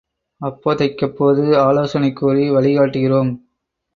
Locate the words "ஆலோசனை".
1.57-2.13